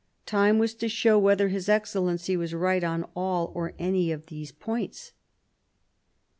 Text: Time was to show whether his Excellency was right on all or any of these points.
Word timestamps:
Time 0.25 0.57
was 0.57 0.73
to 0.73 0.89
show 0.89 1.19
whether 1.19 1.49
his 1.49 1.69
Excellency 1.69 2.35
was 2.35 2.55
right 2.55 2.83
on 2.83 3.03
all 3.15 3.51
or 3.53 3.75
any 3.77 4.11
of 4.11 4.25
these 4.25 4.51
points. 4.51 5.11